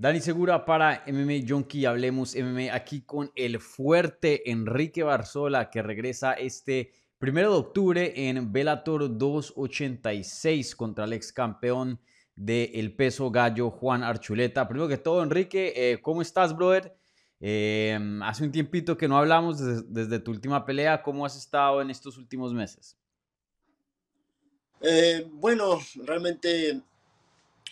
Dani 0.00 0.18
Segura 0.22 0.64
para 0.64 1.04
MMA 1.08 1.46
Junkie, 1.46 1.84
hablemos 1.84 2.34
MMA 2.34 2.74
aquí 2.74 3.02
con 3.02 3.30
el 3.36 3.60
fuerte 3.60 4.50
Enrique 4.50 5.02
Barzola 5.02 5.68
que 5.68 5.82
regresa 5.82 6.32
este 6.32 6.94
primero 7.18 7.52
de 7.52 7.58
octubre 7.58 8.12
en 8.16 8.50
Bellator 8.50 9.18
286 9.18 10.74
contra 10.74 11.04
el 11.04 11.12
ex 11.12 11.34
campeón 11.34 12.00
del 12.34 12.96
peso 12.96 13.30
gallo 13.30 13.70
Juan 13.70 14.02
Archuleta. 14.02 14.66
Primero 14.66 14.88
que 14.88 14.96
todo, 14.96 15.22
Enrique, 15.22 15.74
eh, 15.76 16.00
¿cómo 16.00 16.22
estás, 16.22 16.56
brother? 16.56 16.96
Eh, 17.38 17.98
hace 18.22 18.44
un 18.44 18.52
tiempito 18.52 18.96
que 18.96 19.06
no 19.06 19.18
hablamos 19.18 19.58
desde, 19.58 19.82
desde, 19.86 20.18
tu 20.18 20.30
última 20.30 20.64
pelea. 20.64 21.02
¿Cómo 21.02 21.26
has 21.26 21.36
estado 21.36 21.82
en 21.82 21.90
estos 21.90 22.16
últimos 22.16 22.54
meses? 22.54 22.96
Eh, 24.80 25.28
bueno, 25.30 25.78
realmente 26.06 26.80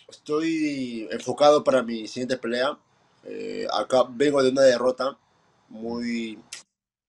Estoy 0.09 1.07
enfocado 1.11 1.63
para 1.63 1.83
mi 1.83 2.07
siguiente 2.07 2.37
pelea. 2.37 2.77
Eh, 3.23 3.67
acá 3.71 4.05
vengo 4.09 4.41
de 4.41 4.49
una 4.49 4.63
derrota 4.63 5.17
muy 5.67 6.39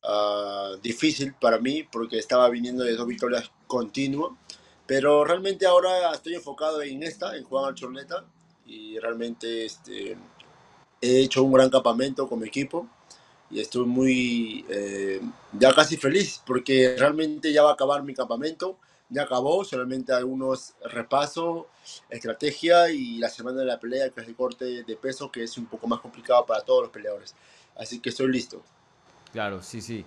uh, 0.03 0.77
difícil 0.83 1.35
para 1.41 1.59
mí 1.59 1.83
porque 1.91 2.19
estaba 2.19 2.49
viniendo 2.51 2.85
de 2.85 2.97
dos 2.97 3.07
victorias 3.07 3.51
continuas. 3.67 4.33
Pero 4.87 5.25
realmente 5.25 5.67
ahora 5.67 6.13
estoy 6.13 6.35
enfocado 6.35 6.83
en 6.83 7.03
esta, 7.03 7.37
en 7.37 7.45
Juan 7.45 7.67
Alchorleta. 7.67 8.25
Y 8.67 8.99
realmente 8.99 9.65
este, 9.65 10.17
he 11.01 11.21
hecho 11.23 11.43
un 11.43 11.53
gran 11.53 11.71
campamento 11.71 12.29
con 12.29 12.41
mi 12.41 12.49
equipo. 12.49 12.87
Y 13.51 13.61
estoy 13.61 13.87
muy, 13.87 14.65
eh, 14.69 15.21
ya 15.53 15.75
casi 15.75 15.97
feliz 15.97 16.41
porque 16.47 16.95
realmente 16.99 17.53
ya 17.53 17.63
va 17.63 17.71
a 17.71 17.75
acabar 17.75 18.03
mi 18.05 18.15
campamento 18.15 18.79
ya 19.11 19.23
acabó, 19.23 19.65
solamente 19.65 20.13
algunos 20.13 20.75
repasos, 20.85 21.67
estrategia 22.09 22.91
y 22.91 23.19
la 23.19 23.29
semana 23.29 23.61
de 23.61 23.67
la 23.67 23.79
pelea, 23.79 24.11
que 24.11 24.21
es 24.21 24.29
el 24.29 24.35
corte 24.35 24.85
de 24.85 24.97
peso, 24.97 25.31
que 25.31 25.43
es 25.43 25.59
un 25.59 25.67
poco 25.67 25.87
más 25.87 26.01
complicado 26.01 26.47
para 26.47 26.63
todos 26.63 26.83
los 26.83 26.91
peleadores. 26.91 27.35
Así 27.77 28.01
que 28.01 28.11
estoy 28.11 28.31
listo. 28.31 28.63
Claro, 29.33 29.63
sí, 29.63 29.81
sí. 29.81 30.05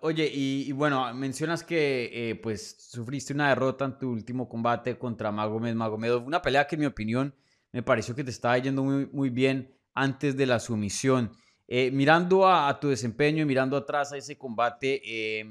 Oye, 0.00 0.28
y, 0.32 0.72
bueno, 0.72 1.12
mencionas 1.14 1.62
que 1.62 2.10
eh, 2.12 2.34
pues 2.34 2.76
sufriste 2.78 3.32
una 3.32 3.50
derrota 3.50 3.84
en 3.84 3.96
tu 3.96 4.10
último 4.10 4.48
combate 4.48 4.98
contra 4.98 5.30
Magomed 5.30 5.74
Magomedov, 5.74 6.26
una 6.26 6.42
pelea 6.42 6.66
que 6.66 6.74
en 6.74 6.80
mi 6.80 6.86
opinión 6.86 7.34
me 7.70 7.82
pareció 7.82 8.14
que 8.14 8.24
te 8.24 8.30
estaba 8.30 8.58
yendo 8.58 8.82
muy, 8.82 9.06
muy 9.06 9.30
bien 9.30 9.72
antes 9.94 10.36
de 10.36 10.46
la 10.46 10.58
sumisión. 10.58 11.30
Eh, 11.68 11.90
mirando 11.92 12.48
a, 12.48 12.80
tu 12.80 12.88
desempeño 12.88 13.42
y 13.42 13.46
mirando 13.46 13.76
atrás 13.76 14.12
a 14.12 14.16
ese 14.16 14.36
combate, 14.36 15.00
eh, 15.04 15.44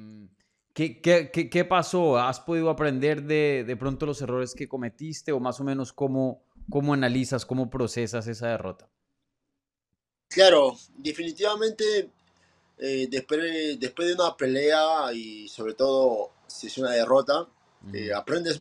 ¿Qué, 0.78 1.02
qué, 1.02 1.32
qué, 1.32 1.66
pasó? 1.66 2.20
¿Has 2.20 2.40
podido 2.40 2.70
aprender 2.70 3.24
de, 3.24 3.64
de, 3.66 3.76
pronto 3.78 4.06
los 4.06 4.22
errores 4.22 4.54
que 4.54 4.70
cometiste 4.70 5.32
o 5.32 5.40
más 5.40 5.60
o 5.60 5.64
menos 5.64 5.92
cómo, 5.92 6.44
cómo 6.70 6.94
analizas, 6.94 7.48
cómo 7.48 7.72
procesas 7.72 8.28
esa 8.28 8.50
derrota? 8.50 8.88
Claro, 10.30 10.78
definitivamente 10.96 12.12
eh, 12.78 13.08
después, 13.10 13.80
después 13.80 14.08
de 14.08 14.14
una 14.14 14.38
pelea 14.38 15.12
y 15.14 15.48
sobre 15.48 15.74
todo 15.74 16.34
si 16.46 16.68
es 16.68 16.78
una 16.78 16.92
derrota, 16.92 17.48
eh, 17.92 18.14
aprendes 18.14 18.60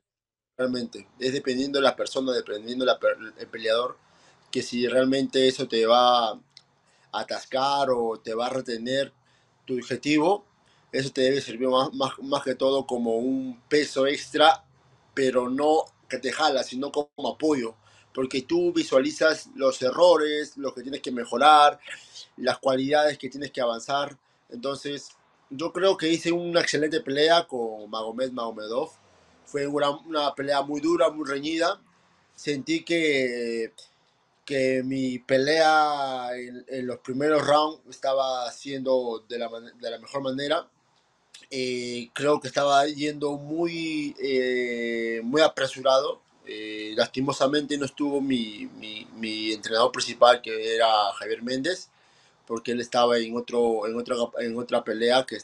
realmente. 0.57 1.07
Es 1.19 1.35
dependiendo 1.35 1.81
de 1.81 1.85
la 1.85 1.97
persona, 1.97 2.33
dependiendo 2.33 2.87
del 2.87 3.49
peleador, 3.49 3.99
que 4.51 4.63
si 4.63 4.89
realmente 4.89 5.47
eso 5.47 5.69
te 5.69 5.85
va 5.85 6.31
a 6.31 6.41
atascar 7.13 7.91
o 7.91 8.19
te 8.21 8.33
va 8.33 8.47
a 8.47 8.55
retener 8.55 9.13
tu 9.67 9.75
objetivo, 9.75 10.47
eso 10.97 11.11
te 11.11 11.23
debe 11.23 11.41
servir 11.41 11.69
más, 11.69 11.93
más, 11.95 12.13
más 12.23 12.43
que 12.43 12.55
todo 12.55 12.87
como 12.87 13.17
un 13.17 13.61
peso 13.69 14.07
extra, 14.07 14.65
pero 15.15 15.49
no 15.51 15.85
que 16.09 16.19
te 16.19 16.33
jala, 16.33 16.63
sino 16.63 16.91
como 16.91 17.29
apoyo, 17.29 17.75
porque 18.15 18.43
tú 18.43 18.73
visualizas 18.73 19.49
los 19.55 19.83
errores, 19.83 20.57
lo 20.57 20.73
que 20.73 20.83
tienes 20.83 21.03
que 21.03 21.13
mejorar, 21.13 21.79
las 22.37 22.59
cualidades 22.59 23.19
que 23.19 23.29
tienes 23.29 23.51
que 23.51 23.61
avanzar. 23.61 24.17
Entonces, 24.49 25.11
yo 25.51 25.73
creo 25.73 25.97
que 25.97 26.09
hice 26.09 26.33
una 26.33 26.61
excelente 26.61 27.01
pelea 27.01 27.47
con 27.47 27.91
Magomed 27.91 28.31
Magomedov. 28.33 28.91
Fue 29.45 29.67
una, 29.67 29.91
una 29.91 30.35
pelea 30.35 30.63
muy 30.63 30.81
dura, 30.81 31.11
muy 31.11 31.29
reñida. 31.29 31.81
Sentí 32.35 32.85
que, 32.85 33.73
que 34.45 34.83
mi 34.83 35.19
pelea 35.19 36.31
en, 36.37 36.65
en 36.69 36.87
los 36.87 36.99
primeros 37.01 37.47
rounds 37.47 37.81
estaba 37.91 38.47
haciendo 38.47 39.25
de 39.29 39.39
la, 39.39 39.49
de 39.49 39.91
la 39.91 39.99
mejor 39.99 40.23
manera 40.23 40.69
eh, 41.51 42.11
creo 42.13 42.41
que 42.41 42.49
estaba 42.49 42.87
yendo 42.87 43.33
muy, 43.37 44.15
eh, 44.19 45.21
muy 45.25 45.43
apresurado. 45.43 46.21
Eh, 46.47 46.95
lastimosamente 46.97 47.77
no 47.79 47.87
estuvo 47.87 48.21
mi, 48.21 48.67
mi, 49.17 49.53
entrenador 49.53 49.93
principal, 49.93 50.41
que 50.43 50.77
era 50.77 50.87
Javier 51.15 51.43
Méndez, 51.43 51.89
porque 52.47 52.73
él 52.73 52.81
estaba 52.81 53.19
en, 53.19 53.37
otro, 53.37 53.87
en, 53.87 53.97
otra, 53.99 54.17
en 54.41 54.57
otra 54.59 54.85
pelea 54.85 55.27
que, 55.27 55.39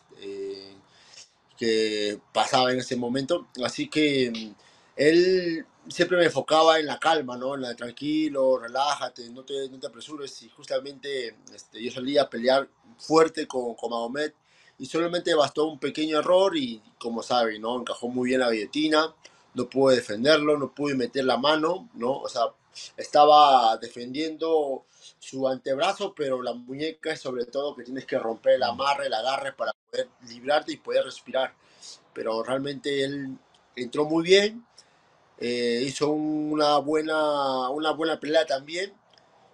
que 1.56 2.20
pasaba 2.32 2.72
en 2.72 2.78
ese 2.80 2.96
momento. 2.96 3.48
Así 3.64 3.88
que 3.88 4.30
mm, 4.30 4.54
él 4.96 5.66
siempre 5.88 6.16
me 6.19 6.26
enfocaba 6.26 6.78
en 6.78 6.86
la 6.86 6.98
calma, 6.98 7.36
¿no? 7.36 7.54
En 7.54 7.62
la 7.62 7.70
de 7.70 7.74
tranquilo, 7.74 8.58
relájate, 8.58 9.28
no 9.30 9.44
te, 9.44 9.69
no 9.69 9.78
te 9.78 9.86
apresures. 9.86 10.42
Y 10.42 10.48
justamente 10.50 11.36
este, 11.54 11.82
yo 11.82 11.90
salía 11.90 12.22
a 12.22 12.30
pelear 12.30 12.69
fuerte 12.98 13.46
con, 13.46 13.74
con 13.74 13.90
Mahomet 13.90 14.34
y 14.82 14.87
solamente 14.87 15.32
bastó 15.37 15.66
un 15.66 15.78
pequeño 15.78 16.19
error 16.19 16.56
y 16.56 16.82
como 16.98 17.22
saben, 17.22 17.62
¿no? 17.62 17.78
Encajó 17.78 18.09
muy 18.09 18.31
bien 18.31 18.41
la 18.41 18.48
billetina, 18.48 19.15
no 19.54 19.70
pude 19.70 19.94
defenderlo, 19.94 20.59
no 20.59 20.75
pude 20.75 20.97
meter 20.97 21.25
la 21.25 21.37
mano, 21.37 21.88
¿no? 21.94 22.19
O 22.19 22.28
sea, 22.28 22.47
estaba 22.97 23.76
defendiendo 23.76 24.84
su 25.20 25.47
antebrazo, 25.47 26.12
pero 26.16 26.43
la 26.43 26.53
muñeca 26.53 27.12
es 27.12 27.20
sobre 27.20 27.44
todo 27.44 27.76
que 27.76 27.84
tienes 27.84 28.06
que 28.06 28.19
romper 28.19 28.54
el 28.54 28.65
amarre, 28.65 29.06
el 29.06 29.15
agarre 29.15 29.53
para 29.53 29.70
poder 29.88 30.09
librarte 30.26 30.72
y 30.72 30.78
poder 30.78 31.04
respirar. 31.04 31.54
Pero 32.12 32.43
realmente 32.43 33.04
él 33.04 33.38
entró 33.76 34.04
muy 34.04 34.25
bien, 34.25 34.66
eh, 35.38 35.84
hizo 35.87 36.10
una 36.10 36.78
buena, 36.78 37.70
una 37.70 37.93
buena 37.93 38.19
pelea 38.19 38.47
también 38.47 38.93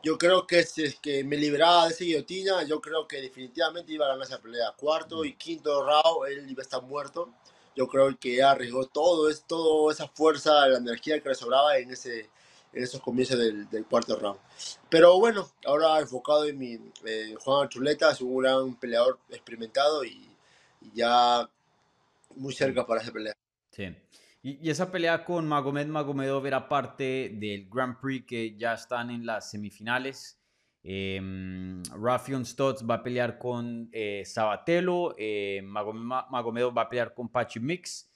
yo 0.09 0.17
creo 0.17 0.47
que 0.47 0.63
si 0.63 0.85
es 0.85 0.99
que 0.99 1.23
me 1.23 1.37
liberaba 1.37 1.85
de 1.87 1.93
esa 1.93 2.03
guillotina, 2.03 2.63
yo 2.63 2.81
creo 2.81 3.07
que 3.07 3.21
definitivamente 3.21 3.93
iba 3.93 4.07
a 4.07 4.09
ganar 4.09 4.27
esa 4.27 4.41
pelea. 4.41 4.73
Cuarto 4.75 5.23
y 5.23 5.35
quinto 5.35 5.85
round, 5.85 6.31
él 6.31 6.51
iba 6.51 6.63
a 6.63 6.65
estar 6.65 6.81
muerto. 6.81 7.31
Yo 7.77 7.87
creo 7.87 8.19
que 8.19 8.43
arriesgó 8.43 8.87
todo, 8.87 9.29
es, 9.29 9.43
toda 9.43 9.93
esa 9.93 10.09
fuerza, 10.09 10.67
la 10.67 10.79
energía 10.79 11.21
que 11.21 11.29
le 11.29 11.35
sobraba 11.35 11.77
en, 11.77 11.91
ese, 11.91 12.31
en 12.73 12.83
esos 12.85 13.03
comienzos 13.03 13.39
del, 13.39 13.69
del 13.69 13.85
cuarto 13.85 14.17
round. 14.17 14.41
Pero 14.89 15.19
bueno, 15.19 15.47
ahora 15.67 16.01
enfocado 16.01 16.47
en, 16.47 16.59
mi, 16.59 16.79
Juan 17.41 17.65
Archuleta, 17.65 18.13
es 18.13 18.23
un 18.23 18.39
gran 18.39 18.77
peleador 18.77 19.19
experimentado 19.29 20.07
y, 20.07 20.27
y 20.81 20.91
ya 20.95 21.47
muy 22.35 22.55
cerca 22.55 22.87
para 22.87 23.03
esa 23.03 23.13
pelea. 23.13 23.37
Sí. 23.73 23.95
Y, 24.43 24.71
esa 24.71 24.91
pelea 24.91 25.25
con 25.25 25.47
Magomed 25.47 25.87
Magomedov 25.87 26.47
era 26.47 26.69
parte 26.69 27.31
del 27.34 27.69
Grand 27.69 28.00
Prix 28.00 28.26
que 28.26 28.56
ya 28.56 28.75
están 28.75 29.10
en 29.10 29.26
las 29.26 29.50
semifinales. 29.50 30.41
Eh, 30.82 31.21
Rafion 32.00 32.47
Stotts 32.47 32.84
va 32.88 32.97
a 32.97 33.03
pelear 33.03 33.38
con 33.38 33.88
eh, 33.93 34.22
Sabatelo, 34.25 35.15
eh, 35.19 35.60
Magomedov 35.62 36.77
va 36.77 36.82
a 36.82 36.88
pelear 36.88 37.15
con 37.15 37.28
Pachi 37.28 37.60
Mix. 37.60 38.09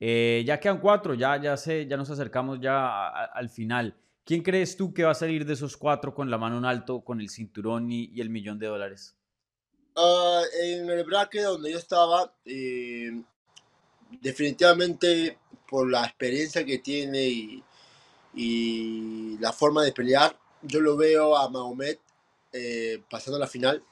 Eh, 0.00 0.44
ya 0.46 0.60
quedan 0.60 0.80
cuatro, 0.80 1.14
ya, 1.14 1.40
ya, 1.40 1.56
sé, 1.56 1.86
ya 1.88 1.96
nos 1.96 2.10
acercamos 2.10 2.60
ya 2.60 3.08
al 3.08 3.48
final. 3.48 3.96
¿Quién 4.24 4.42
crees 4.42 4.76
tú 4.76 4.92
que 4.92 5.04
va 5.04 5.12
a 5.12 5.14
salir 5.14 5.44
de 5.44 5.54
esos 5.54 5.76
cuatro 5.76 6.14
con 6.14 6.30
la 6.30 6.38
mano 6.38 6.58
en 6.58 6.64
alto, 6.64 7.02
con 7.02 7.20
el 7.20 7.30
cinturón 7.30 7.90
y, 7.90 8.20
el 8.20 8.30
millón 8.30 8.58
de 8.58 8.66
dólares? 8.66 9.16
Uh, 9.96 10.42
en 10.62 10.88
el 10.88 11.02
bracket 11.04 11.42
donde 11.42 11.72
yo 11.72 11.78
estaba, 11.78 12.32
eh, 12.44 13.22
definitivamente 14.20 15.38
por 15.68 15.90
la 15.90 16.04
experiencia 16.04 16.64
que 16.64 16.78
tiene 16.78 17.24
y, 17.24 17.64
y, 18.34 19.38
la 19.38 19.52
forma 19.52 19.84
de 19.84 19.92
pelear, 19.92 20.38
yo 20.62 20.80
lo 20.80 20.96
veo 20.96 21.36
a 21.36 21.48
Mahomet 21.48 22.00
eh, 22.52 23.02
pasando 23.10 23.36
a 23.36 23.40
la 23.40 23.46
final. 23.46 23.82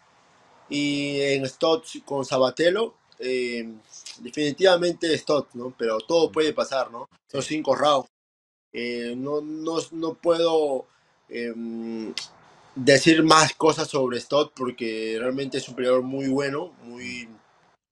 Y 0.69 1.20
en 1.20 1.46
Stott 1.46 1.87
con 2.05 2.25
Sabatelo, 2.25 2.94
eh, 3.19 3.73
definitivamente 4.19 5.17
Stott, 5.17 5.55
¿no? 5.55 5.75
Pero 5.78 5.99
todo 5.99 6.32
puede 6.32 6.52
pasar, 6.52 6.90
¿no? 6.90 7.08
Son 7.31 7.43
cinco 7.43 7.75
rounds. 7.75 8.08
Eh, 8.73 9.14
no, 9.17 9.40
no, 9.40 9.78
no, 9.93 10.14
puedo 10.14 10.87
em, 11.28 12.12
decir 12.75 13.23
más 13.23 13.55
cosas 13.55 13.88
sobre 13.88 14.20
Stott 14.20 14.52
porque 14.55 15.17
realmente 15.19 15.58
es 15.58 15.69
un 15.69 15.76
peleador 15.76 16.02
muy 16.02 16.28
bueno, 16.28 16.75
muy 16.82 17.28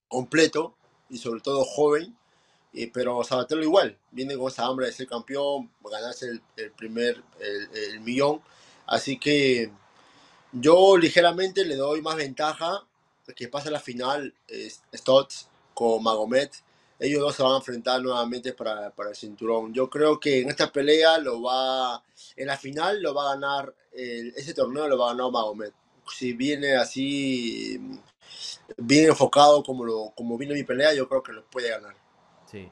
completo 0.09 0.75
y 1.09 1.19
sobre 1.19 1.41
todo 1.41 1.65
joven. 1.65 2.17
Y, 2.75 2.89
pero 2.89 3.23
Sabatelo 3.23 3.63
igual, 3.63 3.97
viene 4.11 4.37
con 4.37 4.49
esa 4.49 4.67
hambre 4.67 4.87
de 4.87 4.93
ser 4.93 5.07
campeón, 5.07 5.71
ganarse 5.89 6.29
el, 6.57 6.73
primer, 6.73 7.23
el, 7.41 8.01
millón. 8.01 8.43
Así 8.87 9.17
que 9.17 9.71
yo 10.53 10.97
ligeramente 10.97 11.65
le 11.65 11.77
doy 11.77 12.03
más 12.03 12.17
ventaja 12.17 12.85
que 13.37 13.49
pase 13.49 13.71
la 13.71 13.81
final 13.81 14.35
Stotts 14.93 15.49
con 15.73 16.03
Magomed. 16.03 16.51
ellos 16.99 17.21
dos 17.21 17.37
se 17.37 17.43
van 17.45 17.53
a 17.53 17.57
enfrentar 17.59 18.03
nuevamente 18.03 18.53
para, 18.53 18.91
para, 18.91 19.11
el 19.11 19.17
cinturón. 19.17 19.73
Yo 19.73 19.89
creo 19.89 20.19
que 20.19 20.41
en 20.41 20.51
esta 20.51 20.73
pelea 20.73 21.19
lo 21.19 21.43
va, 21.43 22.03
en 22.37 22.49
la 22.49 22.57
final 22.59 23.01
lo 23.01 23.15
va 23.15 23.31
a 23.31 23.35
ganar, 23.35 23.75
ese 23.93 24.53
torneo 24.53 24.89
lo 24.89 24.99
va 24.99 25.11
a 25.11 25.15
ganar 25.15 25.31
Magomed. 25.31 25.73
Si 26.13 26.33
viene 26.33 26.75
así, 26.75 27.81
bien 28.77 29.09
enfocado 29.09 29.63
como, 29.63 29.85
lo, 29.85 30.13
como 30.17 30.37
viene 30.37 30.55
mi 30.55 30.65
pelea, 30.65 30.93
yo 30.93 31.09
creo 31.09 31.23
que 31.23 31.33
lo 31.33 31.45
puede 31.47 31.71
ganar. 31.71 32.04
Sí, 32.47 32.69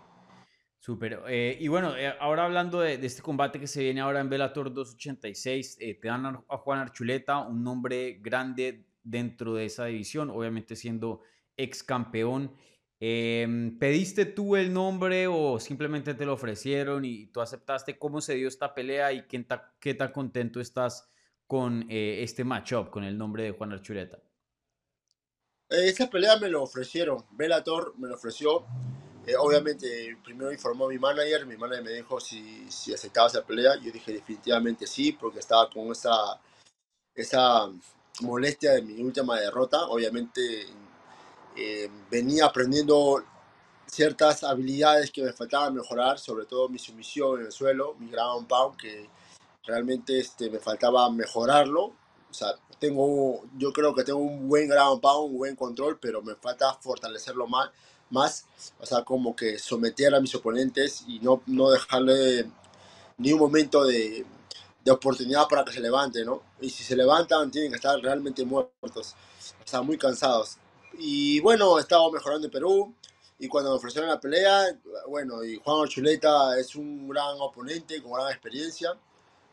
súper. 0.79 1.23
Eh, 1.29 1.57
y 1.61 1.69
bueno, 1.69 1.97
eh, 1.97 2.15
ahora 2.21 2.45
hablando 2.45 2.81
de, 2.81 2.95
este 2.95 3.23
combate 3.23 3.59
que 3.61 3.67
se 3.67 3.83
viene 3.83 4.01
ahora 4.01 4.21
en 4.21 4.29
Bellator 4.29 4.73
286, 4.73 5.79
eh, 5.81 5.95
te 5.95 6.09
dan 6.09 6.27
a 6.27 6.57
Juan 6.59 6.79
Archuleta, 6.79 7.41
un 7.41 7.63
nombre 7.63 8.19
grande 8.21 8.87
dentro 9.03 9.55
de 9.55 9.67
esa 9.67 9.87
división, 9.87 10.31
obviamente 10.31 10.77
siendo 10.77 11.23
ex 11.57 11.83
campeón. 11.83 12.53
Em, 13.05 13.77
¿Pediste 13.81 14.27
tú 14.27 14.55
el 14.55 14.73
nombre 14.73 15.27
o 15.27 15.59
simplemente 15.59 16.15
te 16.15 16.25
lo 16.25 16.35
ofrecieron 16.35 17.05
y 17.05 17.27
tú 17.27 17.41
aceptaste? 17.41 17.99
¿Cómo 17.99 18.21
se 18.21 18.35
dio 18.35 18.47
esta 18.47 18.75
pelea 18.75 19.13
y 19.13 19.27
qué, 19.27 19.95
tan 19.95 20.13
contento 20.13 20.61
estás 20.61 21.11
con 21.49 21.85
eh, 21.91 22.23
este 22.23 22.45
matchup, 22.45 22.91
con 22.91 23.03
el 23.03 23.19
nombre 23.19 23.43
de 23.43 23.51
Juan 23.51 23.73
Archuleta? 23.73 24.23
Esa 25.69 26.09
pelea 26.09 26.37
me 26.37 26.49
lo 26.49 26.63
ofrecieron, 26.63 27.25
Bellator 27.33 27.99
me 27.99 28.07
lo 28.07 28.15
ofreció. 28.15 28.67
Eh, 29.27 29.37
obviamente, 29.39 30.17
primero 30.25 30.51
informó 30.51 30.89
mi 30.89 30.99
manager, 30.99 31.47
mi 31.47 31.57
manager 31.57 31.85
me 31.85 31.93
dijo 31.93 32.19
si, 32.21 32.71
si 32.71 32.93
aceptaba 32.93 33.29
esa 33.29 33.45
pelea. 33.45 33.77
Yo 33.77 33.93
dije 33.93 34.13
definitivamente 34.13 34.87
sí, 34.87 35.13
porque 35.13 35.39
estaba 35.39 35.71
con 35.71 35.93
esa, 35.93 36.41
esa 37.15 37.71
molestia 38.21 38.73
de 38.73 38.83
mi 38.83 39.01
última 39.01 39.39
derrota. 39.39 39.87
Obviamente 39.87 40.67
eh, 41.57 41.91
venía 42.11 42.47
aprendiendo 42.47 43.23
ciertas 43.87 44.43
habilidades 44.43 45.11
que 45.11 45.23
me 45.23 45.33
faltaban 45.33 45.75
mejorar, 45.75 46.19
sobre 46.19 46.47
todo 46.47 46.69
mi 46.69 46.79
sumisión 46.79 47.41
en 47.41 47.47
el 47.47 47.53
suelo, 47.53 47.95
mi 47.99 48.09
ground 48.11 48.49
pound, 48.49 48.77
que 48.77 49.09
realmente 49.65 50.19
este, 50.19 50.51
me 50.51 50.59
faltaba 50.59 51.09
mejorarlo. 51.11 51.93
O 52.31 52.35
sea, 52.35 52.55
tengo, 52.79 53.45
yo 53.59 53.73
creo 53.73 53.95
que 53.95 54.03
tengo 54.03 54.19
un 54.21 54.49
buen 54.49 54.69
ground 54.69 55.01
pound, 55.01 55.33
un 55.33 55.39
buen 55.39 55.55
control, 55.55 55.99
pero 56.01 56.23
me 56.23 56.35
falta 56.37 56.75
fortalecerlo 56.75 57.47
más, 57.47 57.71
más 58.13 58.47
o 58.81 58.87
sea, 58.87 59.03
como 59.05 59.35
que 59.35 59.59
someter 59.59 60.15
a 60.15 60.21
mis 60.21 60.35
oponentes 60.35 61.05
y 61.09 61.19
no, 61.21 61.43
no 61.47 61.71
dejarle 61.71 62.47
ni 63.19 63.33
un 63.33 63.41
momento 63.41 63.85
de, 63.85 64.25
de 64.85 64.91
oportunidad 64.91 65.49
para 65.49 65.65
que 65.65 65.73
se 65.73 65.81
levante, 65.81 66.25
¿no? 66.25 66.43
Y 66.61 66.71
si 66.71 66.83
se 66.85 66.97
levantan, 66.97 67.51
tienen 67.51 67.71
que 67.71 67.77
estar 67.77 67.99
realmente 68.01 68.45
muertos, 68.45 69.15
o 69.65 69.67
sea, 69.67 69.83
muy 69.83 69.99
cansados. 69.99 70.59
Y 70.99 71.41
bueno, 71.41 71.79
estaba 71.79 72.11
mejorando 72.11 72.47
en 72.47 72.53
Perú. 72.53 72.95
Y 73.39 73.49
cuando 73.49 73.71
me 73.71 73.77
ofrecieron 73.77 74.09
la 74.09 74.21
pelea, 74.21 74.67
bueno, 75.09 75.43
y 75.43 75.57
Juan 75.57 75.83
Archuleta 75.83 76.59
es 76.59 76.77
un 76.77 77.09
gran 77.09 77.37
oponente 77.41 78.01
con 78.01 78.13
gran 78.13 78.31
experiencia. 78.31 78.97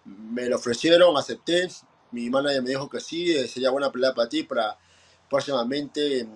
Me 0.05 0.47
lo 0.47 0.57
ofrecieron, 0.57 1.17
acepté. 1.17 1.67
Mi 2.11 2.29
manager 2.29 2.61
me 2.61 2.69
dijo 2.69 2.89
que 2.89 2.99
sí, 2.99 3.31
eh, 3.31 3.47
sería 3.47 3.71
buena 3.71 3.91
pelea 3.91 4.13
para 4.13 4.29
ti, 4.29 4.43
para 4.43 4.77
próximamente, 5.29 6.27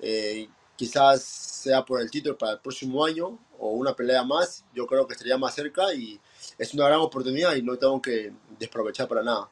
eh, 0.00 0.48
quizás 0.76 1.22
sea 1.22 1.84
por 1.84 2.00
el 2.00 2.10
título 2.10 2.36
para 2.36 2.52
el 2.52 2.60
próximo 2.60 3.04
año 3.04 3.38
o 3.58 3.70
una 3.70 3.94
pelea 3.94 4.22
más. 4.22 4.64
Yo 4.74 4.86
creo 4.86 5.06
que 5.06 5.14
estaría 5.14 5.38
más 5.38 5.54
cerca 5.54 5.94
y 5.94 6.20
es 6.58 6.74
una 6.74 6.86
gran 6.86 7.00
oportunidad 7.00 7.54
y 7.54 7.62
no 7.62 7.76
tengo 7.76 8.00
que 8.00 8.32
desprovechar 8.58 9.08
para 9.08 9.22
nada. 9.22 9.50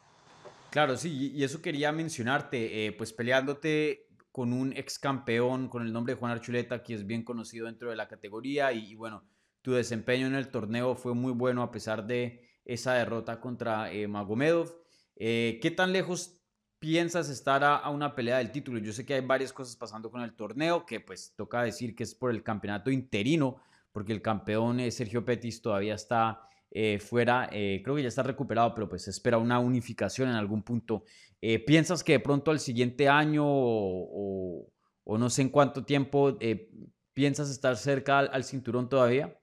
Claro, 0.69 0.97
sí, 0.97 1.31
y 1.35 1.43
eso 1.43 1.61
quería 1.61 1.91
mencionarte, 1.91 2.87
eh, 2.87 2.91
pues 2.93 3.13
peleándote 3.13 4.07
con 4.31 4.51
un 4.51 4.73
ex 4.73 4.97
campeón 4.97 5.69
con 5.69 5.85
el 5.85 5.93
nombre 5.93 6.15
de 6.15 6.19
Juan 6.19 6.31
Archuleta, 6.31 6.81
que 6.81 6.95
es 6.95 7.05
bien 7.05 7.23
conocido 7.23 7.67
dentro 7.67 7.91
de 7.91 7.95
la 7.95 8.07
categoría. 8.07 8.73
Y, 8.73 8.95
bueno, 8.95 9.23
tu 9.61 9.73
desempeño 9.73 10.25
en 10.25 10.33
el 10.33 10.49
torneo 10.49 10.95
fue 10.95 11.13
muy 11.13 11.31
bueno 11.31 11.61
a 11.61 11.71
pesar 11.71 12.07
de 12.07 12.49
esa 12.65 12.95
derrota 12.95 13.39
contra 13.39 13.91
eh, 13.91 14.07
Magomedov. 14.07 14.73
Eh, 15.15 15.59
¿Qué 15.61 15.69
tan 15.69 15.93
lejos 15.93 16.42
piensas 16.83 17.29
estar 17.29 17.63
a, 17.63 17.89
una 17.89 18.13
pelea 18.13 18.39
del 18.39 18.51
título? 18.51 18.77
Yo 18.79 18.91
sé 18.91 19.05
que 19.05 19.13
hay 19.13 19.21
varias 19.21 19.53
cosas 19.53 19.77
pasando 19.77 20.11
con 20.11 20.21
el 20.21 20.33
torneo, 20.33 20.85
que 20.85 20.99
pues 20.99 21.33
toca 21.37 21.63
decir 21.63 21.95
que 21.95 22.03
es 22.03 22.13
por 22.13 22.29
el 22.29 22.43
campeonato 22.43 22.91
interino, 22.91 23.61
porque 23.93 24.11
el 24.11 24.21
campeón 24.21 24.81
eh, 24.81 24.91
Sergio 24.91 25.23
Petis 25.23 25.61
todavía 25.61 25.95
está 25.95 26.41
eh, 26.71 26.99
fuera, 26.99 27.47
creo 27.49 27.95
que 27.95 28.01
ya 28.01 28.09
está 28.09 28.23
recuperado, 28.23 28.75
pero 28.75 28.89
pues 28.89 29.07
espera 29.07 29.37
una 29.37 29.59
unificación 29.59 30.27
en 30.27 30.35
algún 30.35 30.61
punto. 30.61 31.05
Eh, 31.45 31.59
¿Piensas 31.59 32.05
que 32.05 32.13
de 32.13 32.19
pronto 32.21 32.51
al 32.51 32.61
siguiente 32.61 33.09
año 33.09 33.43
o, 33.45 34.65
no 35.05 35.29
sé 35.29 35.41
en 35.41 35.49
cuánto 35.49 35.83
tiempo 35.83 36.37
eh, 36.39 36.69
piensas 37.13 37.49
estar 37.49 37.75
cerca 37.75 38.19
al, 38.19 38.45
cinturón 38.45 38.87
todavía? 38.87 39.37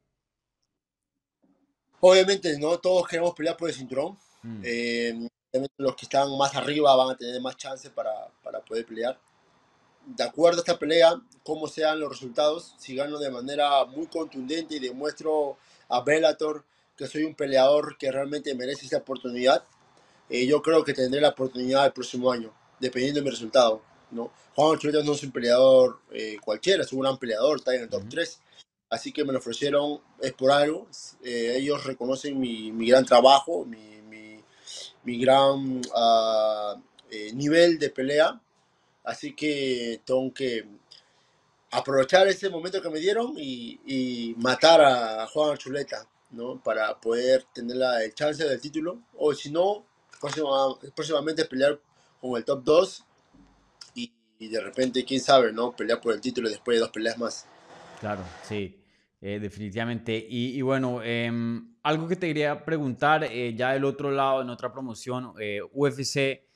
Obviamente, 2.01 2.59
no 2.59 2.79
todos 2.79 3.07
queremos 3.07 3.35
pelear 3.35 3.55
por 3.59 3.69
el 3.69 3.75
cinturón. 3.75 4.17
Mm. 4.43 4.63
Eh, 4.65 5.29
los 5.79 5.97
que 5.97 6.05
están 6.05 6.37
más 6.37 6.55
arriba 6.55 6.95
van 6.95 7.11
a 7.11 7.17
tener 7.17 7.41
más 7.41 7.57
chance 7.57 7.91
para, 7.91 8.29
para, 8.43 8.61
poder 8.61 8.87
pelear. 8.87 9.19
De 10.07 10.25
acuerdo 10.25 10.59
a 10.59 10.61
esta 10.61 10.79
pelea, 10.79 11.21
como 11.43 11.67
sean 11.67 12.01
los 12.01 12.11
resultados, 12.11 12.75
si 12.79 12.95
gano 12.95 13.19
de 13.19 13.31
manera 13.31 13.85
muy 13.85 14.07
contundente 14.07 14.77
y 14.77 14.79
demuestro 14.79 15.59
a 15.89 16.01
Bellator 16.03 16.65
que 16.97 17.07
soy 17.07 17.25
un 17.25 17.35
peleador 17.35 17.97
que 17.99 18.13
realmente 18.13 18.55
merece 18.55 18.87
esa 18.87 18.99
oportunidad, 18.99 19.65
eh, 20.29 20.47
yo 20.47 20.63
creo 20.63 20.85
que 20.85 20.95
tendré 20.95 21.21
la 21.21 21.31
oportunidad 21.31 21.87
el 21.87 21.93
próximo 21.93 22.31
año, 22.31 22.53
dependiendo 22.79 23.21
de 23.21 23.25
mi 23.25 23.31
resultado. 23.31 23.83
¿no? 24.11 24.31
Juan 24.55 24.73
Archuleta 24.73 25.03
no 25.03 25.13
es 25.13 25.23
un 25.23 25.33
peleador 25.33 26.01
eh, 26.13 26.37
cualquiera, 26.43 26.83
es 26.83 26.93
un 26.93 27.01
gran 27.01 27.19
peleador, 27.19 27.59
está 27.59 27.75
en 27.75 27.83
el 27.83 27.89
top 27.89 28.05
3. 28.09 28.41
Así 28.91 29.13
que 29.13 29.25
me 29.25 29.33
lo 29.33 29.39
ofrecieron, 29.39 30.01
es 30.21 30.33
por 30.33 30.51
algo. 30.51 30.87
Eh, 31.23 31.55
ellos 31.57 31.85
reconocen 31.85 32.39
mi, 32.39 32.73
mi, 32.73 32.89
gran 32.89 33.05
trabajo, 33.05 33.65
mi, 33.65 34.00
mi, 35.05 35.21
gran 35.21 35.81
uh, 35.95 36.81
nivel 37.35 37.79
de 37.79 37.91
pelea. 37.91 38.41
Así 39.05 39.35
que 39.35 40.01
tengo 40.05 40.33
que 40.33 40.67
aprovechar 41.71 42.27
ese 42.29 42.51
momento 42.51 42.83
que 42.83 42.91
me 42.91 42.99
dieron 42.99 43.35
y, 43.37 43.81
y 43.87 44.35
matar 44.37 44.81
a 44.81 45.27
Juan 45.27 45.53
Archuleta, 45.53 46.07
¿no? 46.31 46.61
Para 46.63 46.99
poder 47.01 47.45
tener 47.53 47.77
la, 47.77 47.99
chance 48.13 48.45
del 48.45 48.61
título. 48.61 49.01
O 49.17 49.35
si 49.35 49.51
no, 49.51 49.85
próximamente 50.95 51.45
pelear 51.45 51.79
con 52.21 52.37
el 52.37 52.45
top 52.45 52.63
2 52.65 53.05
y, 53.95 54.49
de 54.49 54.61
repente, 54.61 55.05
quién 55.05 55.21
sabe, 55.21 55.53
¿no? 55.53 55.73
Pelear 55.73 56.01
por 56.01 56.15
el 56.15 56.21
título 56.21 56.49
después 56.49 56.77
de 56.77 56.81
dos 56.81 56.91
peleas 56.91 57.19
más. 57.19 57.45
Claro, 58.01 58.23
sí, 58.49 58.80
eh, 59.23 59.39
definitivamente. 59.39 60.27
Y, 60.29 60.61
bueno, 60.63 61.03
em, 61.03 61.75
algo 61.83 62.09
que 62.09 62.17
te 62.17 62.27
quería 62.29 62.65
preguntar, 62.65 63.25
eh, 63.25 63.55
ya 63.55 63.73
del 63.73 63.85
otro 63.85 64.11
lado, 64.11 64.41
en 64.41 64.49
otra 64.49 64.73
promoción, 64.73 65.35
eh, 65.39 65.61
UFC, 65.73 66.47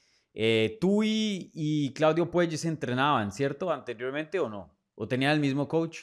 tú 0.81 1.03
y, 1.03 1.51
y, 1.53 1.93
Claudio 1.93 2.31
Puelles 2.31 2.65
entrenaban, 2.65 3.33
¿cierto? 3.33 3.71
Anteriormente 3.71 4.41
o 4.41 4.49
no? 4.49 4.75
¿O 4.95 5.07
tenían 5.07 5.33
el 5.33 5.41
mismo 5.41 5.69
coach? 5.69 6.01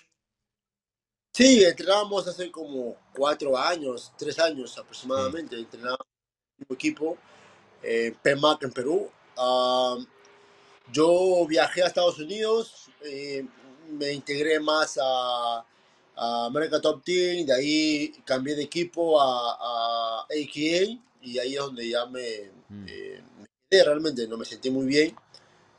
Sí, 1.33 1.63
entrenábamos 1.63 2.27
hace 2.27 2.51
como 2.51 2.95
cuatro 3.15 3.57
años, 3.57 4.13
tres 4.17 4.37
años 4.37 4.77
aproximadamente, 4.77 5.57
entrenábamos 5.57 6.07
en 6.59 6.65
un 6.69 6.75
equipo 6.75 7.17
eh, 7.81 8.13
PEMAC 8.21 8.63
en 8.63 8.71
Perú. 8.71 9.09
Ah, 9.37 9.97
yo 10.91 11.45
viajé 11.47 11.81
a 11.83 11.87
Estados 11.87 12.19
Unidos, 12.19 12.89
me 13.89 14.13
integré 14.13 14.59
más 14.59 14.99
a, 15.01 15.65
a, 16.15 16.45
America 16.45 16.81
Top 16.81 17.03
Team, 17.03 17.45
de 17.45 17.53
ahí 17.53 18.13
cambié 18.25 18.55
de 18.55 18.63
equipo 18.63 19.21
a, 19.21 19.57
a 19.59 20.21
AKA 20.23 20.99
y 21.21 21.39
ahí 21.39 21.53
es 21.53 21.59
donde 21.59 21.89
ya 21.89 22.05
me, 22.05 22.51
mm. 22.69 22.85
eh, 22.87 23.23
quedé 23.69 23.83
realmente, 23.83 24.27
no 24.27 24.37
me 24.37 24.45
sentí 24.45 24.69
muy 24.69 24.85
bien. 24.85 25.15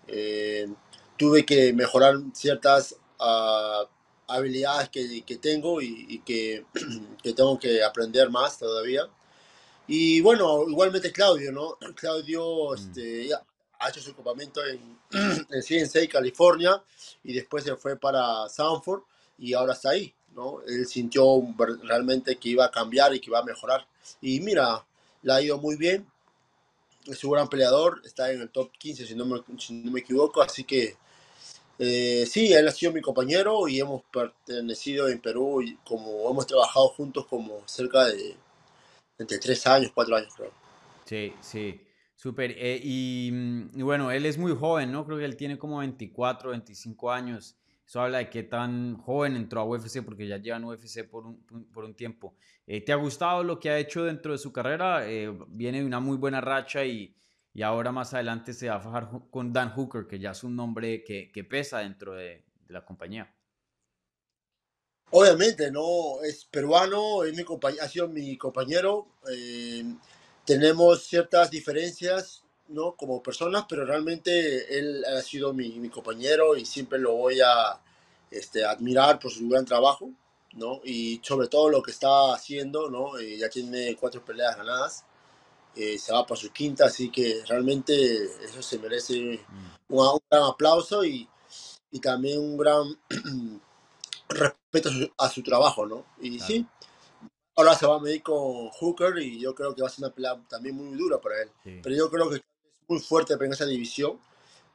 Eh, 0.06 0.68
tuve 1.16 1.44
que 1.44 1.72
mejorar 1.72 2.16
ciertas 2.34 2.96
uh, 3.20 3.86
habilidades 4.28 4.88
que, 4.88 5.22
que 5.22 5.36
tengo 5.36 5.80
y, 5.80 6.06
y 6.08 6.18
que, 6.20 6.64
que, 7.22 7.32
tengo 7.32 7.58
que 7.58 7.82
aprender 7.82 8.30
más 8.30 8.58
todavía. 8.58 9.08
Y 9.86 10.20
bueno, 10.20 10.68
igualmente 10.68 11.12
Claudio, 11.12 11.52
¿no? 11.52 11.76
Claudio 11.96 12.70
mm. 12.70 12.74
este, 12.74 13.28
ha 13.78 13.88
hecho 13.88 14.00
su 14.00 14.14
campamento 14.14 14.64
en, 14.64 14.98
en 15.50 15.62
CNC, 15.62 16.08
California, 16.08 16.82
y 17.22 17.32
después 17.32 17.64
se 17.64 17.76
fue 17.76 17.96
para 17.96 18.48
Sanford 18.48 19.02
y 19.38 19.54
ahora 19.54 19.72
está 19.72 19.90
ahí, 19.90 20.14
¿no? 20.34 20.60
Él 20.66 20.86
sintió 20.86 21.24
realmente 21.82 22.36
que 22.36 22.50
iba 22.50 22.64
a 22.64 22.70
cambiar 22.70 23.14
y 23.14 23.20
que 23.20 23.30
iba 23.30 23.38
a 23.38 23.44
mejorar. 23.44 23.86
Y 24.20 24.40
mira, 24.40 24.84
le 25.22 25.32
ha 25.32 25.42
ido 25.42 25.58
muy 25.58 25.76
bien. 25.76 26.06
Es 27.06 27.22
un 27.24 27.32
gran 27.32 27.48
peleador, 27.48 28.00
está 28.04 28.30
en 28.30 28.40
el 28.40 28.50
top 28.50 28.70
15 28.78 29.06
si 29.06 29.14
no 29.14 29.24
me, 29.24 29.42
si 29.58 29.74
no 29.74 29.90
me 29.90 30.00
equivoco, 30.00 30.40
así 30.40 30.62
que 30.62 30.96
eh, 31.78 32.26
sí, 32.26 32.52
él 32.52 32.68
ha 32.68 32.70
sido 32.70 32.92
mi 32.92 33.00
compañero 33.00 33.66
y 33.66 33.80
hemos 33.80 34.02
pertenecido 34.04 35.08
en 35.08 35.20
Perú 35.20 35.62
y 35.62 35.74
como 35.84 36.30
hemos 36.30 36.46
trabajado 36.46 36.88
juntos 36.90 37.26
como 37.26 37.66
cerca 37.66 38.04
de 38.06 38.36
entre 39.18 39.38
tres 39.38 39.66
años, 39.66 39.90
cuatro 39.94 40.16
años, 40.16 40.32
creo. 40.36 40.52
Sí, 41.04 41.32
sí, 41.40 41.80
súper. 42.14 42.54
Eh, 42.56 42.80
mm, 43.32 43.78
y, 43.78 43.82
bueno, 43.82 44.10
él 44.10 44.26
es 44.26 44.38
muy 44.38 44.54
joven, 44.54 44.92
¿no? 44.92 45.04
Creo 45.04 45.18
que 45.18 45.24
él 45.24 45.36
tiene 45.36 45.58
como 45.58 45.78
24, 45.78 46.50
25 46.50 47.10
años. 47.10 47.56
Eso 47.86 48.00
habla 48.00 48.18
de 48.18 48.30
qué 48.30 48.42
tan 48.42 48.96
joven 48.96 49.36
entró 49.36 49.60
a 49.60 49.64
UFC, 49.64 50.02
porque 50.04 50.26
ya 50.26 50.38
lleva 50.38 50.56
en 50.56 50.64
UFC 50.64 51.08
por 51.08 51.26
un, 51.26 51.44
por 51.72 51.84
un 51.84 51.94
tiempo. 51.94 52.34
Eh, 52.66 52.84
¿Te 52.84 52.92
ha 52.92 52.96
gustado 52.96 53.42
lo 53.42 53.58
que 53.58 53.70
ha 53.70 53.78
hecho 53.78 54.04
dentro 54.04 54.32
de 54.32 54.38
su 54.38 54.52
carrera? 54.52 55.08
Eh, 55.08 55.30
viene 55.48 55.80
de 55.80 55.86
una 55.86 56.00
muy 56.00 56.16
buena 56.16 56.40
racha 56.40 56.84
y, 56.84 57.14
y, 57.52 57.62
ahora 57.62 57.92
más 57.92 58.14
adelante 58.14 58.52
se 58.52 58.68
va 58.68 58.76
a 58.76 58.80
fajar 58.80 59.10
con 59.30 59.52
Dan 59.52 59.70
Hooker, 59.70 60.06
que 60.06 60.18
ya 60.18 60.30
es 60.30 60.44
un 60.44 60.56
nombre 60.56 61.02
que, 61.04 61.30
que 61.32 61.44
pesa 61.44 61.80
dentro 61.80 62.14
de, 62.14 62.44
la 62.68 62.84
compañía. 62.84 63.32
Obviamente, 65.10 65.70
no, 65.70 66.22
es 66.22 66.46
peruano, 66.46 67.22
es 67.24 67.36
mi 67.36 67.44
ha 67.80 67.88
sido 67.88 68.08
mi 68.08 68.38
compañero. 68.38 69.08
Eh, 69.30 69.84
tenemos 70.46 71.04
ciertas 71.04 71.50
diferencias, 71.50 72.41
¿no? 72.72 72.96
Como 72.96 73.22
personas, 73.22 73.64
pero 73.68 73.84
realmente 73.84 74.78
él 74.78 75.04
ha 75.04 75.20
sido 75.22 75.52
mi, 75.52 75.78
mi 75.78 75.88
compañero 75.88 76.56
y 76.56 76.64
siempre 76.64 76.98
lo 76.98 77.14
voy 77.14 77.40
a 77.40 77.80
este, 78.30 78.64
admirar 78.64 79.18
por 79.18 79.30
su 79.30 79.48
gran 79.48 79.64
trabajo, 79.64 80.10
¿no? 80.54 80.80
Y 80.84 81.20
sobre 81.22 81.48
todo 81.48 81.68
lo 81.68 81.82
que 81.82 81.90
está 81.90 82.34
haciendo, 82.34 82.90
¿no? 82.90 83.18
Eh, 83.18 83.36
ya 83.38 83.48
tiene 83.48 83.94
cuatro 83.96 84.24
peleas 84.24 84.56
ganadas, 84.56 85.04
eh, 85.74 85.98
se 85.98 86.12
va 86.12 86.26
para 86.26 86.40
su 86.40 86.50
quinta, 86.50 86.86
así 86.86 87.10
que 87.10 87.42
realmente 87.46 88.24
eso 88.42 88.62
se 88.62 88.78
merece 88.78 89.40
mm. 89.48 89.94
un, 89.94 90.18
gran 90.30 90.44
aplauso 90.44 91.04
y, 91.04 91.28
y, 91.90 92.00
también 92.00 92.40
un 92.40 92.56
gran 92.56 92.98
respeto 94.28 94.90
a 95.18 95.28
su, 95.28 95.42
trabajo, 95.42 95.86
¿no? 95.86 96.06
Y 96.20 96.40
sí, 96.40 96.66
ahora 97.54 97.74
se 97.74 97.86
va 97.86 97.96
a 97.96 98.00
medir 98.00 98.22
con 98.22 98.68
Hooker 98.70 99.18
y 99.18 99.40
yo 99.40 99.54
creo 99.54 99.74
que 99.74 99.82
va 99.82 99.88
a 99.88 99.90
ser 99.90 100.04
una 100.04 100.14
pelea 100.14 100.40
también 100.48 100.74
muy 100.74 100.96
dura 100.96 101.18
para 101.20 101.42
él. 101.42 101.50
Pero 101.82 101.94
yo 101.94 102.10
creo 102.10 102.30
que 102.30 102.42
muy 102.88 103.00
fuerte 103.00 103.34
en 103.34 103.52
esa 103.52 103.66
división, 103.66 104.18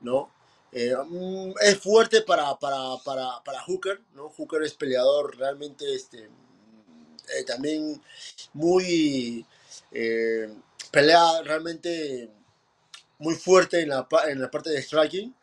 ¿no? 0.01 0.31
Eh, 0.71 0.93
mm, 0.95 1.53
es 1.61 1.77
fuerte 1.77 2.21
para, 2.21 2.55
para, 2.57 2.97
para, 3.03 3.41
para, 3.43 3.61
Hooker, 3.61 4.01
¿no? 4.13 4.29
Hooker 4.29 4.63
es 4.63 4.73
peleador 4.73 5.37
realmente 5.37 5.93
este, 5.93 6.25
eh, 6.25 7.43
también 7.45 8.01
muy... 8.53 9.45
Eh, 9.91 10.53
pelea 10.91 11.41
realmente 11.43 12.29
muy 13.19 13.35
fuerte 13.35 13.81
en 13.81 13.89
la, 13.89 14.07
en 14.27 14.41
la 14.41 14.51
parte 14.51 14.69
de 14.69 14.81
striking, 14.81 15.33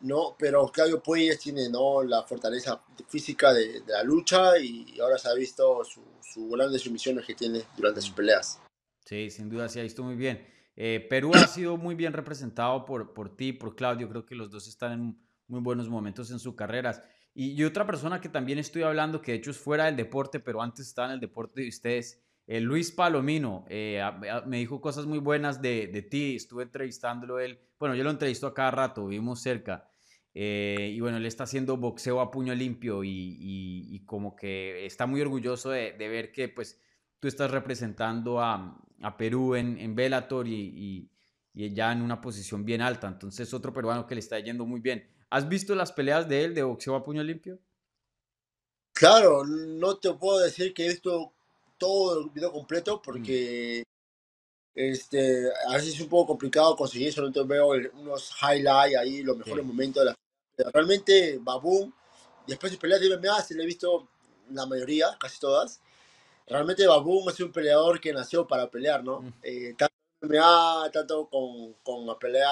¿no? 0.00 0.36
Pero 0.38 0.70
Claudio 0.70 1.02
Puelles 1.02 1.38
tiene, 1.38 1.68
¿no? 1.68 2.02
La 2.02 2.22
fortaleza 2.22 2.82
física 3.08 3.52
de, 3.52 3.80
de 3.80 3.92
la 3.92 4.02
lucha 4.02 4.58
y 4.58 4.98
ahora 5.00 5.18
se 5.18 5.28
ha 5.28 5.34
visto 5.34 5.84
su, 5.84 6.02
su 6.22 6.48
grandes 6.48 6.82
sumisiones 6.82 7.24
que 7.26 7.34
tiene 7.34 7.64
durante 7.76 8.00
sus 8.00 8.12
peleas. 8.12 8.60
Sí, 9.04 9.30
sin 9.30 9.48
duda 9.48 9.68
se 9.68 9.80
ha 9.80 9.82
visto 9.82 10.02
muy 10.02 10.14
bien. 10.14 10.53
Eh, 10.76 11.06
Perú 11.08 11.32
ha 11.34 11.46
sido 11.46 11.76
muy 11.76 11.94
bien 11.94 12.12
representado 12.12 12.84
por, 12.84 13.14
por 13.14 13.36
ti, 13.36 13.52
por 13.52 13.76
Claudio. 13.76 14.08
Creo 14.08 14.26
que 14.26 14.34
los 14.34 14.50
dos 14.50 14.66
están 14.66 14.92
en 14.92 15.18
muy 15.46 15.60
buenos 15.60 15.88
momentos 15.88 16.30
en 16.30 16.38
sus 16.38 16.54
carreras. 16.54 17.02
Y, 17.34 17.62
otra 17.64 17.84
persona 17.84 18.20
que 18.20 18.28
también 18.28 18.58
estoy 18.58 18.82
hablando, 18.82 19.20
que 19.20 19.32
de 19.32 19.38
hecho 19.38 19.50
es 19.50 19.58
fuera 19.58 19.86
del 19.86 19.96
deporte, 19.96 20.38
pero 20.38 20.62
antes 20.62 20.86
está 20.86 21.06
en 21.06 21.12
el 21.12 21.20
deporte 21.20 21.62
de 21.62 21.68
ustedes, 21.68 22.22
eh, 22.46 22.60
Luis 22.60 22.92
Palomino, 22.92 23.64
eh, 23.68 24.00
me 24.46 24.58
dijo 24.58 24.80
cosas 24.80 25.06
muy 25.06 25.18
buenas 25.18 25.60
de, 25.60 25.88
de, 25.88 26.02
ti. 26.02 26.36
Estuve 26.36 26.62
entrevistándolo 26.62 27.40
él. 27.40 27.58
Bueno, 27.78 27.96
yo 27.96 28.04
lo 28.04 28.10
entrevisto 28.10 28.46
a 28.46 28.54
cada 28.54 28.70
rato, 28.70 29.06
vivimos 29.06 29.40
cerca. 29.40 29.88
y 30.32 31.00
bueno, 31.00 31.16
él 31.16 31.26
está 31.26 31.44
haciendo 31.44 31.76
boxeo 31.76 32.20
a 32.20 32.30
puño 32.30 32.54
limpio 32.54 33.02
y, 33.04 33.36
y, 33.40 34.04
como 34.04 34.36
que 34.36 34.86
está 34.86 35.06
muy 35.06 35.20
orgulloso 35.20 35.70
de, 35.70 35.92
de 35.92 36.08
ver 36.08 36.32
que 36.32 36.48
pues 36.48 36.80
tú 37.24 37.28
estás 37.28 37.50
representando 37.50 38.38
a, 38.38 38.78
a 39.00 39.16
Perú 39.16 39.54
en, 39.54 39.78
en 39.78 39.94
Bellator 39.94 40.46
y, 40.46 41.08
y, 41.54 41.74
ya 41.74 41.90
en 41.90 42.02
una 42.02 42.20
posición 42.20 42.66
bien 42.66 42.82
alta. 42.82 43.06
Entonces, 43.06 43.54
otro 43.54 43.72
peruano 43.72 44.06
que 44.06 44.14
le 44.14 44.20
está 44.20 44.38
yendo 44.40 44.66
muy 44.66 44.80
bien. 44.80 45.08
¿Has 45.30 45.48
visto 45.48 45.74
las 45.74 45.90
peleas 45.90 46.28
de 46.28 46.44
él 46.44 46.54
de 46.54 46.62
boxeo 46.62 46.94
a 46.94 47.02
puño 47.02 47.22
limpio? 47.22 47.58
Claro, 48.92 49.42
no 49.46 49.96
te 49.96 50.12
puedo 50.12 50.40
decir 50.40 50.74
que 50.74 50.84
he 50.84 50.88
visto 50.90 51.32
todo 51.78 52.20
el 52.20 52.28
video 52.28 52.52
completo 52.52 53.00
porque 53.00 53.84
este, 54.74 55.48
a 55.66 55.72
veces 55.76 55.94
es 55.94 56.00
un 56.02 56.10
poco 56.10 56.26
complicado 56.26 56.76
conseguir 56.76 57.08
eso. 57.08 57.22
No 57.22 57.46
veo 57.46 57.68
unos 57.94 58.32
highlights 58.42 58.98
ahí, 58.98 59.22
los 59.22 59.38
mejores 59.38 59.64
momentos 59.64 60.04
de 60.04 60.10
la 60.10 60.70
Realmente, 60.74 61.38
Baboon, 61.40 61.94
después 62.46 62.70
de 62.70 62.76
peleas 62.76 63.00
de 63.00 63.16
MMA, 63.16 63.40
se 63.40 63.54
le 63.54 63.62
he 63.62 63.66
visto 63.66 64.08
la 64.50 64.66
mayoría, 64.66 65.16
casi 65.18 65.40
todas 65.40 65.80
realmente 66.46 66.86
Baboon 66.86 67.28
es 67.30 67.40
un 67.40 67.52
peleador 67.52 68.00
que 68.00 68.12
nació 68.12 68.46
para 68.46 68.70
pelear, 68.70 69.02
¿no? 69.02 69.20
Mm. 69.20 69.32
Eh, 69.42 69.74
tanto 69.76 69.94
MMA, 70.20 70.90
tanto 70.92 71.26
con, 71.28 71.74
con 71.82 72.06
la 72.06 72.18
pelea 72.18 72.48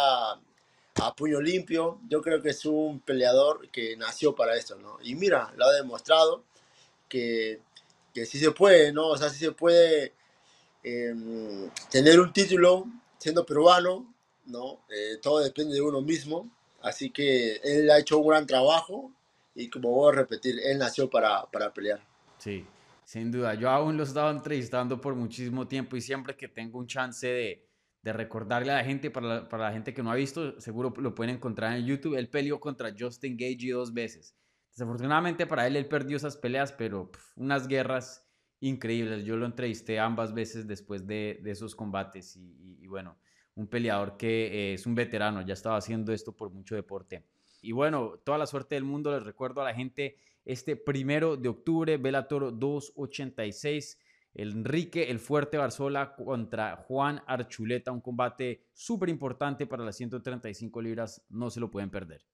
a 0.96 1.14
puño 1.16 1.40
limpio, 1.40 2.00
yo 2.08 2.20
creo 2.20 2.42
que 2.42 2.50
es 2.50 2.64
un 2.66 3.00
peleador 3.00 3.68
que 3.70 3.96
nació 3.96 4.34
para 4.34 4.56
esto, 4.56 4.76
¿no? 4.76 4.98
Y 5.02 5.14
mira, 5.14 5.52
lo 5.56 5.64
ha 5.64 5.72
demostrado 5.72 6.44
que, 7.08 7.60
que 8.12 8.26
sí 8.26 8.38
se 8.38 8.50
puede, 8.50 8.92
¿no? 8.92 9.08
O 9.08 9.16
sea, 9.16 9.30
sí 9.30 9.38
se 9.38 9.52
puede 9.52 10.12
em, 10.82 11.70
tener 11.90 12.20
un 12.20 12.32
título 12.32 12.86
siendo 13.18 13.46
peruano, 13.46 14.12
¿no? 14.46 14.80
Eh, 14.90 15.18
todo 15.22 15.38
depende 15.40 15.74
de 15.74 15.80
uno 15.80 16.02
mismo, 16.02 16.50
así 16.82 17.10
que 17.10 17.56
él 17.64 17.90
ha 17.90 17.98
hecho 17.98 18.18
un 18.18 18.28
gran 18.28 18.46
trabajo 18.46 19.10
y 19.54 19.68
como 19.70 19.90
voy 19.90 20.12
a 20.12 20.16
repetir, 20.16 20.58
él 20.62 20.78
nació 20.78 21.08
para, 21.08 21.46
para 21.46 21.72
pelear. 21.72 22.00
Sí. 22.38 22.66
Sin 23.12 23.30
duda, 23.30 23.52
yo 23.52 23.68
aún 23.68 23.98
lo 23.98 24.04
he 24.04 24.06
estado 24.06 24.30
entrevistando 24.30 24.98
por 24.98 25.14
muchísimo 25.14 25.68
tiempo 25.68 25.96
y 25.96 26.00
siempre 26.00 26.34
que 26.34 26.48
tengo 26.48 26.78
un 26.78 26.86
chance 26.86 27.26
de, 27.26 27.68
recordarle 28.10 28.72
a 28.72 28.76
la 28.76 28.84
gente, 28.84 29.10
para 29.10 29.46
la, 29.46 29.70
gente 29.70 29.92
que 29.92 30.02
no 30.02 30.10
ha 30.10 30.14
visto, 30.14 30.58
seguro 30.58 30.94
lo 30.96 31.14
pueden 31.14 31.34
encontrar 31.34 31.76
en 31.76 31.84
YouTube, 31.84 32.16
él 32.16 32.30
peleó 32.30 32.58
contra 32.58 32.94
Justin 32.98 33.36
Gage 33.36 33.70
dos 33.70 33.92
veces. 33.92 34.34
Desafortunadamente 34.70 35.46
para 35.46 35.66
él, 35.66 35.76
él 35.76 35.88
perdió 35.88 36.16
esas 36.16 36.38
peleas, 36.38 36.72
pero 36.72 37.10
unas 37.36 37.68
guerras 37.68 38.26
increíbles. 38.60 39.26
Yo 39.26 39.36
lo 39.36 39.44
entrevisté 39.44 39.98
ambas 39.98 40.32
veces 40.32 40.66
después 40.66 41.06
de, 41.06 41.38
esos 41.44 41.76
combates 41.76 42.34
y, 42.36 42.78
y, 42.80 42.86
bueno, 42.86 43.18
un 43.56 43.66
peleador 43.66 44.16
que 44.16 44.46
eh, 44.46 44.72
es 44.72 44.86
un 44.86 44.94
veterano, 44.94 45.42
ya 45.42 45.52
estaba 45.52 45.76
haciendo 45.76 46.14
esto 46.14 46.34
por 46.34 46.50
mucho 46.50 46.76
deporte. 46.76 47.26
Y 47.60 47.72
bueno, 47.72 48.14
toda 48.24 48.38
la 48.38 48.46
suerte 48.46 48.74
del 48.74 48.84
mundo, 48.84 49.12
les 49.12 49.22
recuerdo 49.22 49.60
a 49.60 49.64
la 49.64 49.74
gente 49.74 50.16
este 50.44 50.76
primero 50.76 51.36
de 51.36 51.48
octubre, 51.48 51.96
Bellator 51.96 52.58
286. 52.58 53.98
Enrique 54.34 55.10
el 55.10 55.18
Fuerte 55.18 55.58
Barzola 55.58 56.14
contra 56.14 56.76
Juan 56.76 57.22
Archuleta, 57.26 57.92
un 57.92 58.00
combate 58.00 58.64
súper 58.72 59.10
importante 59.10 59.66
para 59.66 59.84
las 59.84 59.96
135 59.96 60.80
libras, 60.80 61.22
no 61.28 61.50
se 61.50 61.60
lo 61.60 61.70
pueden 61.70 61.90
perder. 61.90 62.24